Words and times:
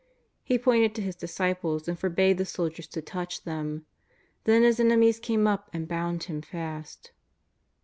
He 0.43 0.57
pointed 0.57 0.95
to 0.95 1.03
His 1.03 1.15
disciples, 1.15 1.87
and 1.87 1.95
forbade 1.99 2.39
the 2.39 2.45
soldiers 2.47 2.87
to 2.87 3.03
touch 3.03 3.43
them. 3.43 3.85
Then 4.45 4.63
His 4.63 4.79
enemies 4.79 5.19
came 5.19 5.45
up 5.45 5.69
and 5.73 5.87
bound 5.87 6.23
Him 6.23 6.41
fast. 6.41 7.11